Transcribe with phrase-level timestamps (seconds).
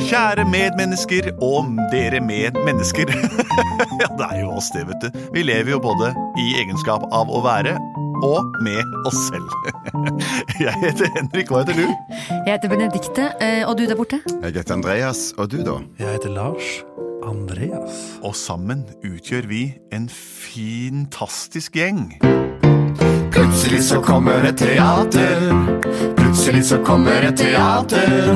[0.00, 3.10] Kjære medmennesker og dere medmennesker.
[4.00, 5.18] ja, det er jo oss, det, vet du.
[5.34, 7.74] Vi lever jo både i egenskap av å være
[8.22, 9.52] og med oss selv.
[10.64, 11.84] Jeg heter Henrik, hva heter du?
[12.46, 14.22] Jeg heter Benedikte, eh, og du der borte?
[14.30, 15.80] Jeg heter Andreas, og du da?
[16.00, 16.78] Jeg heter Lars
[17.26, 18.04] Andreas.
[18.22, 22.08] Og sammen utgjør vi en fantastisk gjeng.
[23.62, 25.38] Plutselig så kommer et teater.
[26.18, 28.32] Plutselig så kommer et teater.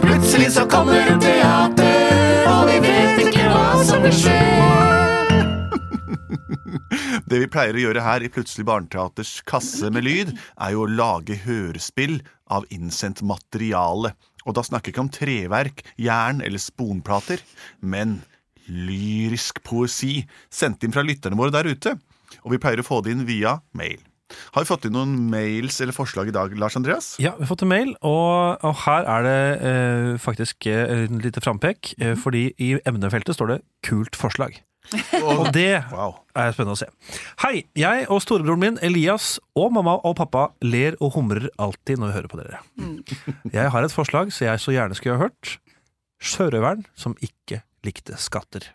[0.00, 4.38] Plutselig så kommer et teater, og vi vet ikke hva som vil skje.
[7.28, 10.88] Det vi pleier å gjøre her i Plutselig barneteaters kasse med lyd, er jo å
[10.88, 14.14] lage hørespill av innsendt materiale.
[14.48, 17.44] Og da snakker jeg ikke om treverk, jern eller sponplater,
[17.84, 18.24] men
[18.72, 21.92] lyrisk poesi sendt inn fra lytterne våre der ute.
[22.40, 24.00] Og vi pleier å få det inn via mail.
[24.54, 27.12] Har vi fått inn noen mails eller forslag i dag, Lars Andreas?
[27.22, 29.38] Ja, vi har fått en mail, og, og her er det
[29.70, 31.94] eh, faktisk eh, et lite frampek.
[32.00, 34.60] Eh, fordi i emnefeltet står det 'kult forslag'.
[35.22, 36.16] Og det Wow.
[36.36, 36.88] er spennende å se.
[37.40, 42.10] Hei, jeg og storebroren min Elias og mamma og pappa ler og humrer alltid når
[42.10, 42.58] vi hører på dere.
[43.54, 45.54] Jeg har et forslag som jeg så gjerne skulle ha hørt.
[46.20, 48.66] Sjørøveren som ikke likte skatter.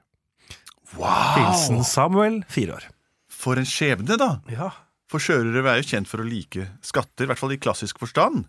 [0.95, 1.35] Wow.
[1.37, 2.87] Hilsen Samuel, fire år.
[3.29, 4.39] For en skjebne, da!
[4.49, 4.71] Ja.
[5.07, 8.43] For sjørøvere er jo kjent for å like skatter, i hvert fall i klassisk forstand.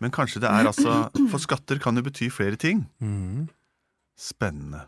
[0.00, 0.92] Men kanskje det er altså
[1.32, 2.84] For skatter kan jo bety flere ting.
[4.18, 4.84] Spennende.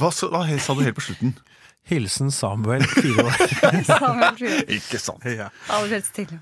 [0.00, 1.34] Hva, så, hva sa du helt på slutten?
[1.90, 3.34] Hilsen Samuel, fire år.
[4.76, 5.24] Ikke sant.
[5.28, 5.48] ja.
[5.72, 6.32] Aller helst til.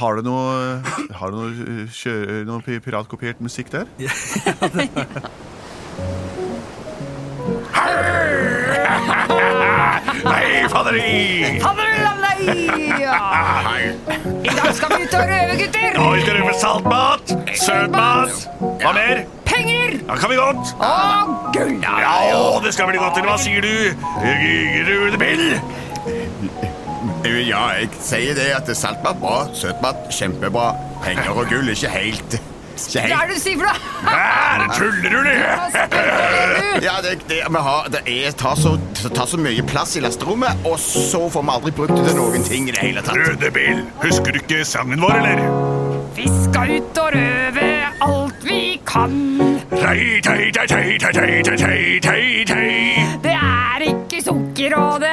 [0.00, 0.80] Har du noe,
[1.18, 3.88] har du noe, kjø, noe pi- piratkopiert musikk der?
[10.24, 11.60] Nei, faderi!
[12.50, 15.90] I dag skal vi ut og røve, gutter!
[15.94, 18.32] Nå skal vi røve saltmat, søtmat.
[18.82, 19.22] Hva mer?
[19.46, 20.74] Penger Da kan vi godt?
[20.78, 21.76] og gull!
[21.82, 23.18] Ja, å, det skal bli godt.
[23.20, 23.74] Eller hva sier du?
[24.90, 25.46] Rune Bill?
[27.46, 30.72] Ja, jeg sier det at saltmat bra, søtmat kjempebra.
[31.04, 32.40] Penger og gull ikke helt.
[32.80, 33.74] Hva er det du sier for noe?
[34.76, 35.36] Tuller du, det?
[36.84, 40.64] Ja, det, det, vi har, det er, tar, så, tar så mye plass i lasterommet,
[40.68, 43.20] og så får vi aldri brukt det til noen ting i det hele tatt.
[43.20, 45.44] Røde bil, husker du ikke sangen vår, eller?
[46.16, 47.68] Vi skal ut og røve
[48.04, 49.14] alt vi kan.
[49.70, 52.70] Tei, tei, tei, tei, tei, tei, tei, tei, tei.
[53.24, 55.09] Det er ikke sukker, og det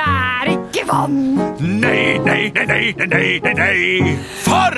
[0.88, 1.36] vann.
[1.60, 4.18] Nei, nei, nei, nei, nei, nei, nei.
[4.44, 4.74] For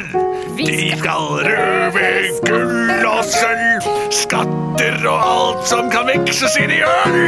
[0.58, 2.08] Vi de skal røve
[2.48, 7.20] gull og sølv, skatter og alt som kan vekses inn i øl.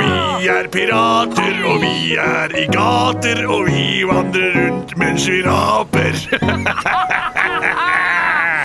[0.00, 6.14] Vi er pirater, og vi er i gater, og vi vandrer rundt mens vi raper.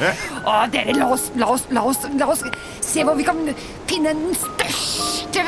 [0.01, 2.41] Å, dere, la oss, la oss, la oss, la oss
[2.91, 3.37] se hvor vi kan
[3.89, 5.45] finne den største,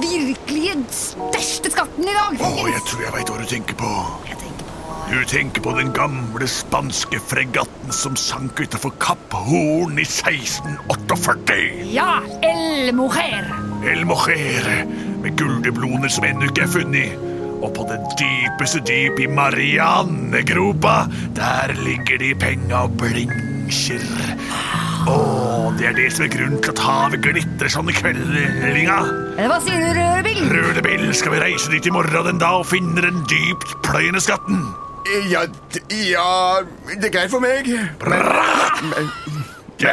[0.00, 2.40] virkelige største skatten i dag.
[2.40, 3.92] Å, jeg tror jeg veit hva du tenker på.
[4.28, 4.74] Jeg tenker på
[5.06, 11.60] Du tenker på den gamle spanske fregatten som sank utenfor Kapp Horn i 1648.
[11.94, 13.46] Ja, El Mojer.
[13.86, 14.66] El Mojer,
[15.22, 17.22] med guldebloner som ennå ikke er funnet.
[17.62, 21.06] Og på det dypeste dyp i Mariannegropa,
[21.38, 24.04] der ligger de penga og blinkjer.
[25.06, 25.16] Å,
[25.78, 28.96] det er det som er grunnen til at havet glitrer sånn i kveldinga.
[29.36, 30.40] Hva sier du, Rødebil?
[30.54, 34.62] Rødebill, skal vi reise dit i morgen den dag og finne den dypt pløyende skatten?
[35.30, 37.68] Ja, d- ja, det er greit for meg.
[38.02, 39.10] Men,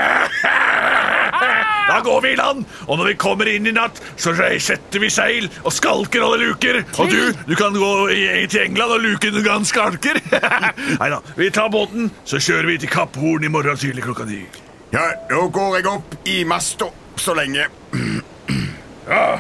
[1.84, 5.10] Da går vi i land, og når vi kommer inn i natt, så setter vi
[5.12, 6.80] seil og skalker alle luker.
[7.04, 10.16] Og du, du kan gå i- til England og luke den gang skalker.
[11.02, 14.26] Nei da, vi tar båten, så kjører vi til Kapp Horn i morgen tidlig klokka
[14.32, 14.46] ni.
[14.94, 16.86] Ja, nå går jeg opp i masta
[17.18, 17.66] så lenge.
[19.08, 19.40] Ja,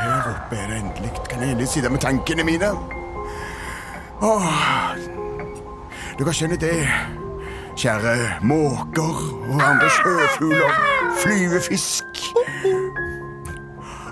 [0.00, 1.12] her oppe er det endelig.
[1.30, 2.72] Kan jeg endelig sitte med tankene mine?
[4.22, 4.48] Åh,
[6.18, 6.88] dere skjønner det,
[7.80, 9.14] kjære måker
[9.48, 10.74] og andre sjøfugler,
[11.22, 12.04] flyvefisk.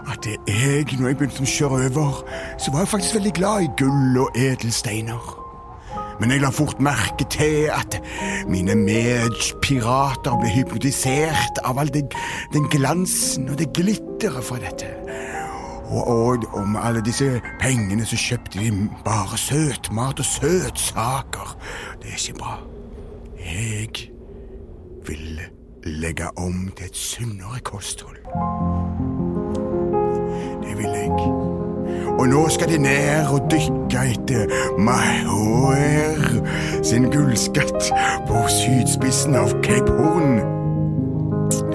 [0.09, 2.23] At det er jeg, når jeg begynte som sjørøver,
[2.59, 5.35] så var jeg faktisk veldig glad i gull og edelsteiner.
[6.21, 8.01] Men jeg la fort merke til at
[8.51, 12.11] mine medpirater ble hypnotisert av all den,
[12.55, 14.91] den glansen og det glitteret fra dette.
[15.89, 21.55] Og, og, om alle disse pengene så kjøpte de bare søtmat og søtsaker.
[22.03, 22.59] Det er ikke bra.
[23.39, 24.11] Jeg
[25.07, 25.41] vil
[25.87, 28.21] legge om til et sunnere kosthold.
[30.67, 31.38] Det vil jeg.
[32.19, 36.19] Og nå skal de ned og dykke etter Mahoer
[36.82, 37.91] sin gullskatt
[38.29, 40.41] på sydspissen av Cape Horn.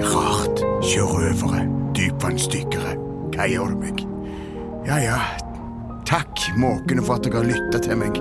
[0.04, 0.64] Rart.
[0.84, 1.64] Sjørøvere,
[1.96, 2.96] dypvannsdykkere.
[3.48, 4.02] Gjør du meg?
[4.86, 5.20] Ja, ja.
[6.06, 8.20] Takk, måkene, for at dere har lytta til meg.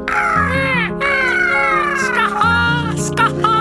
[2.05, 2.53] Skal ha,
[3.09, 3.52] skal ha.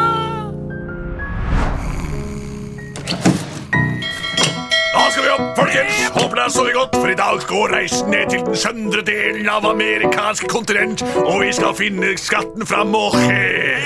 [5.35, 6.01] Opp, folkens!
[6.15, 9.49] Håper dere har sovet godt, for i dag går reisen ned til den søndre delen
[9.53, 13.83] av amerikansk kontinent, og vi skal finne skatten fra Moher.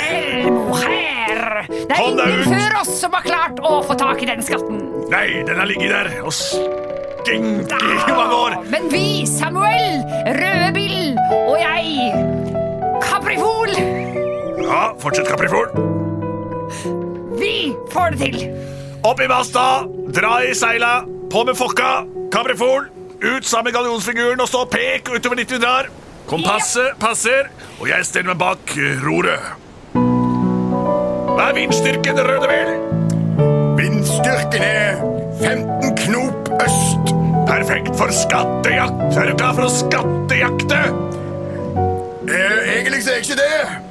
[0.76, 1.66] Her.
[1.66, 2.52] Det er Kom deg ingen ut.
[2.52, 4.82] før oss som har klart å få tak i den skatten.
[5.10, 8.56] Nei, den har ligget der og stinket i mange år.
[8.70, 10.02] Men vi, Samuel,
[10.36, 11.16] Rødbill
[11.48, 12.12] og jeg,
[13.02, 13.72] Kaprifol,
[14.66, 15.68] Ja, fortsett, Caprifol.
[17.38, 18.38] vi får det til.
[19.06, 19.84] Opp i masta,
[20.16, 22.88] dra i seila, på med fokka, Caprifol.
[23.22, 25.88] Ut sammen med gallionsfiguren og stå og pek utover dit vi drar.
[26.28, 27.48] Kompasset passer,
[27.80, 29.54] og jeg stiller meg bak eh, roret.
[31.36, 32.72] Hva er vindstyrken, Rødevel?
[33.78, 35.00] Vindstyrken er
[35.40, 37.14] 15 knop øst.
[37.46, 39.16] Perfekt for skattejakt.
[39.16, 40.80] Er du klar for å skattejakte?
[42.26, 43.86] Eh, egentlig så er jeg ikke det.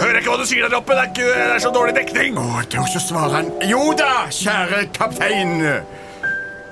[0.00, 0.96] Hører ikke hva du sier der oppe.
[0.96, 2.38] Det er, ikke, det er så dårlig dekning.
[2.40, 3.50] Å, tør så svare han.
[3.70, 5.56] Jo da, kjære kaptein.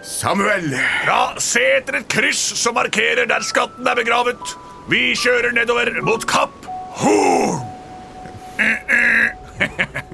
[0.09, 0.73] Samuel.
[1.07, 4.55] Ja, se etter et kryss som markerer der skatten er begravet.
[4.89, 6.65] Vi kjører nedover mot Kapp
[6.99, 7.67] Horn.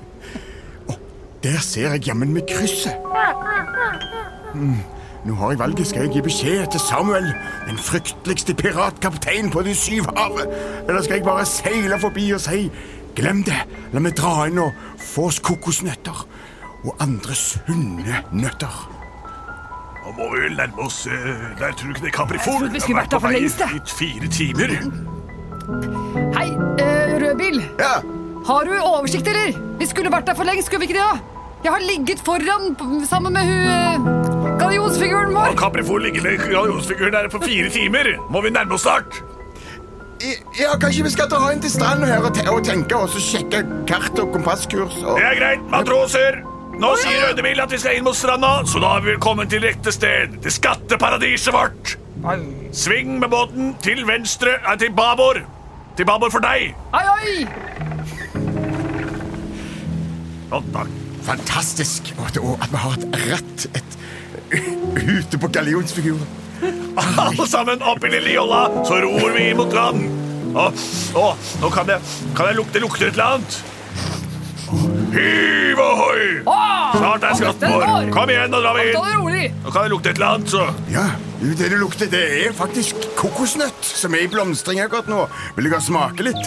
[1.44, 2.96] Der ser jeg jammen med krysset.
[4.54, 4.80] Mm.
[5.24, 5.86] Nå har jeg valget.
[5.86, 7.28] Skal jeg gi beskjed til Samuel,
[7.68, 10.48] den frykteligste piratkaptein på de syv havet?
[10.88, 12.70] Eller skal jeg bare seile forbi og si
[13.16, 13.60] glem det,
[13.92, 16.26] la meg dra inn og få oss kokosnøtter
[16.84, 18.93] og andre sunne nøtter?
[20.04, 21.28] Nå må vi vel nærme oss eh,
[21.58, 22.52] Der tror du ikke det er Caprifol?
[22.52, 23.70] Jeg trodde vi skulle vært der for lengst, jeg.
[23.74, 24.74] i fire timer.
[26.36, 27.60] Hei, uh, Rødbil.
[27.80, 27.94] Ja,
[28.46, 29.54] Har du oversikt, eller?
[29.80, 31.06] Vi skulle vært der for lengst, skulle vi ikke det?
[31.08, 31.42] da?
[31.64, 35.54] Jeg har ligget foran p- sammen med hun uh, gallionsfiguren Og vår.
[35.62, 38.10] Caprifol ligger med gallionsfiguren der på fire timer.
[38.30, 39.22] Må vi nærme oss snart?
[40.24, 43.08] I- ja, kanskje vi skal dra inn til stranden her og, te og tenke og
[43.12, 46.42] så sjekke kart og kompasskurs og Det er greit, matroser.
[46.80, 49.62] Nå sier Rødebil at vi skal inn mot stranda, så da har vi kommet til
[49.62, 50.34] rette sted.
[50.42, 51.94] Til skatteparadiset vårt.
[52.74, 55.42] Sving med båten til venstre, nei, til babord.
[55.94, 56.72] Til babord for deg.
[56.96, 57.34] Oi, oi!
[60.50, 60.90] Sånn, takk.
[61.24, 62.10] Fantastisk.
[62.26, 63.98] At vi har et rett et,
[64.98, 66.26] ute på gallionsfiguren.
[66.98, 70.04] Alle sammen opp i lille jolla, så ror vi mot land.
[70.54, 70.68] Å,
[71.18, 71.30] å,
[71.62, 73.62] nå kan jeg, kan jeg lukte, lukter et eller annet.
[75.14, 76.24] Hiv ohoi!
[76.46, 78.08] Åh, Snart er skatten vår.
[78.14, 79.54] Kom igjen, nå drar vi inn.
[79.64, 80.64] Nå kan det lukte et eller annet, så.
[80.92, 81.04] Ja,
[81.40, 85.24] det det lukter, det er faktisk kokosnøtt som er i blomstring akkurat nå.
[85.56, 86.44] Vil du smake litt?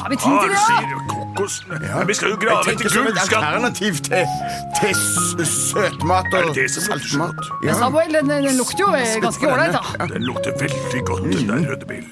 [0.00, 0.56] Har vi tenker tid du til det?
[0.60, 1.96] da?
[1.98, 4.32] Men vi skal jo Jeg grave tenker etter som et alternativ til,
[4.80, 7.38] til s- søtmat og saltmat.
[7.62, 10.08] Men Samuel, den, den lukter jo eh, ganske ålreit, da.
[10.10, 12.04] Den lukter veldig godt, den der røddebil.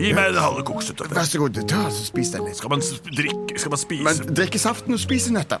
[0.00, 1.06] Gi meg det halve kokosnøtta.
[1.14, 2.58] Vær så god, ta og spis den litt.
[2.58, 5.60] Skal man drikke Skal man spise Men drikke saften og spise nøtta.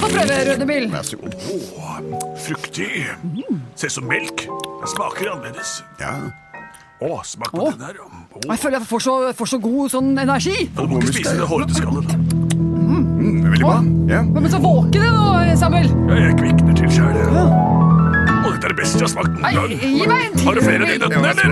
[0.00, 0.88] Få prøve, Rødnebil.
[0.92, 1.36] Vær så god.
[1.52, 2.00] Åh,
[2.46, 2.90] fruktig.
[3.76, 4.48] Ser ut som melk.
[4.48, 5.78] Den smaker annerledes.
[6.00, 6.16] Ja.
[6.98, 7.76] Å, smak på Åh.
[7.76, 8.00] den der.
[8.02, 8.42] Åh.
[8.48, 10.56] Jeg føler jeg får så, får så god sånn energi.
[10.74, 12.14] Du må ikke spise det hårete skallet.
[12.58, 13.78] Mm, veldig bra.
[14.10, 14.22] Ja.
[14.26, 15.90] Men så våken du nå, Samuel.
[16.08, 17.67] Ja, jeg kvikner til sjæl.
[18.78, 19.40] Beste jeg har smakt.
[19.42, 20.44] Nei, gi meg en til.
[20.46, 21.48] Har du flere av de nøttene, eller?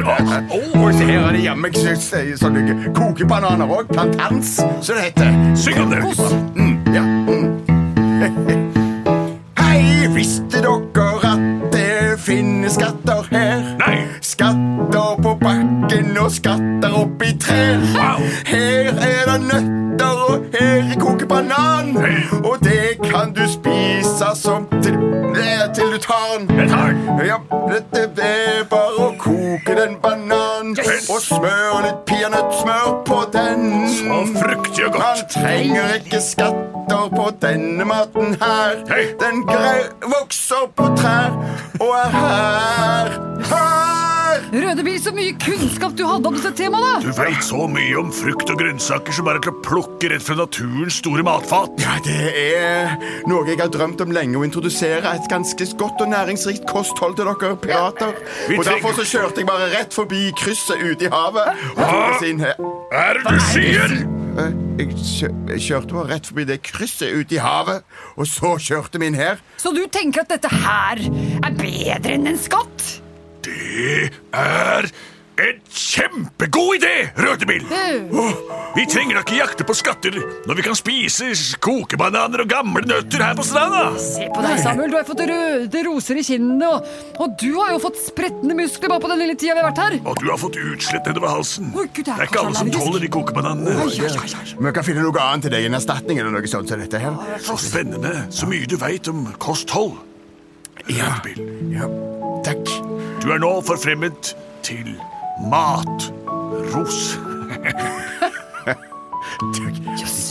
[0.54, 0.90] Oh, oh.
[0.95, 1.95] Her er det jammen ikke
[2.38, 3.90] sånne kokebananer òg.
[3.90, 5.35] Plantans, som det heter.
[5.59, 6.04] Syng om det.
[6.54, 7.02] Mm, ja.
[7.26, 8.76] Mm.
[9.59, 11.42] Hei, visste dere at
[11.75, 13.66] det finnes skatter her?
[13.83, 13.97] Nei.
[14.23, 17.83] Skatter på bakken og skatter oppi trær.
[17.97, 18.23] Wow.
[18.47, 21.97] Her er det nøtter, og her er kokebanan.
[22.45, 22.62] Og
[27.80, 28.66] tar den.
[28.71, 29.16] og tar den.
[29.18, 29.18] banan.
[29.18, 30.76] koke bananen.
[31.11, 33.88] Og smør litt peanøttsmør på den.
[33.88, 38.83] Så fruktig og Man trenger ikke skatter på denne maten her.
[38.90, 39.12] Hey.
[39.21, 39.45] Den
[40.02, 41.30] vokser på trær
[41.80, 42.11] og er.
[42.16, 42.85] Her!
[44.56, 47.16] Rødebil, så mye kunnskap du hadde om dette temaet, Du da!
[47.26, 50.36] veit så mye om frukt og grønnsaker som bare er til å plukke rett fra
[50.38, 51.75] naturens store matfat.
[51.82, 52.94] Ja, det er
[53.28, 57.28] noe jeg har drømt om lenge, å introdusere et ganske godt og næringsrikt kosthold til
[57.28, 58.16] dere pirater.
[58.56, 61.52] Og derfor så kjørte jeg bare rett forbi krysset ute i havet.
[61.76, 62.56] Og tok oss inn her.
[62.56, 63.96] Hva er det du sier?
[64.36, 67.84] Eh, Jeg, kjør, jeg kjørte bare rett forbi det krysset ute i havet,
[68.16, 69.38] og så kjørte vi inn her.
[69.60, 73.02] Så du tenker at dette her er bedre enn en skatt?
[73.76, 74.88] Det er
[75.37, 77.66] en kjempegod idé, Rødebil!
[78.76, 80.16] Vi trenger da ikke jakte på skatter
[80.49, 81.28] når vi kan spise
[81.64, 83.83] kokebananer og gamle nøtter her på stranda.
[84.00, 84.95] Se på deg, Samuel.
[84.95, 86.88] Du har fått røde roser i kinnene, og,
[87.21, 89.83] og du har jo fått spretne muskler bare på den lille tida vi har vært
[89.85, 89.99] her.
[90.09, 91.68] Og du har fått utslett nedover halsen.
[91.76, 93.76] Oi, Gud, det er ikke alle som tåler de kokebananene.
[93.85, 94.35] Oi, oi.
[94.56, 97.16] Vi kan finne noe annet til deg, en erstatning eller noe sånt som dette her.
[97.45, 98.16] Så spennende.
[98.33, 99.99] Så mye du veit om kosthold.
[100.87, 101.45] Rødebil.
[101.76, 102.15] Ja, takk.
[103.26, 104.92] Du er nå forfremmet til
[105.50, 107.18] matros.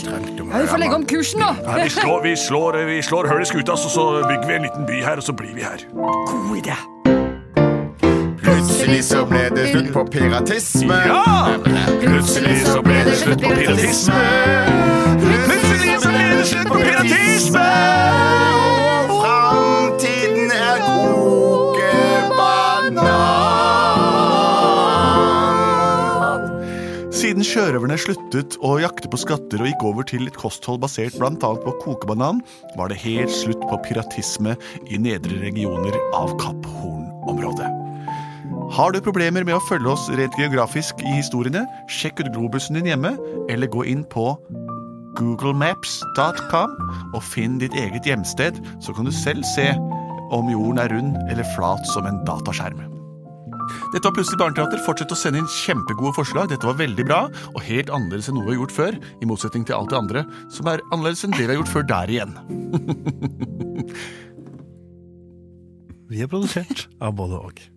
[0.06, 1.50] Ja, vi får legge om kursen, da.
[1.66, 4.62] Ja, vi slår, vi slår, vi slår hull i skuta, så, så bygger vi en
[4.62, 5.84] liten by her, og så blir vi her.
[5.92, 6.78] God idé.
[8.46, 11.02] Plutselig så ble det slutt på piratisme.
[11.12, 11.26] Ja!
[12.00, 14.22] Plutselig så ble det slutt på piratisme.
[15.20, 17.68] Plutselig så ble det slutt på piratisme.
[27.36, 31.34] Siden sjørøverne sluttet å jakte på skatter og gikk over til et kosthold basert bl.a.
[31.36, 32.40] på kokebanan,
[32.80, 34.54] var det helt slutt på piratisme
[34.88, 37.68] i nedre regioner av Kapp Horn-området.
[38.78, 42.88] Har du problemer med å følge oss rent geografisk i historiene, sjekk ut globusen din
[42.94, 43.18] hjemme,
[43.52, 44.30] eller gå inn på
[45.20, 46.80] googlemaps.com
[47.12, 49.74] og finn ditt eget hjemsted, så kan du selv se
[50.32, 52.95] om jorden er rund eller flat som en dataskjerm.
[53.94, 54.82] Dette var Plutselig barneteater.
[54.86, 56.50] Fortsett å sende inn kjempegode forslag.
[56.52, 57.22] Dette var veldig bra,
[57.54, 59.00] og helt annerledes enn noe vi har gjort før.
[59.22, 61.90] I motsetning til alt det andre, som er annerledes enn det vi har gjort før
[61.94, 62.36] der igjen.
[66.06, 67.75] Vi er produsert av både og.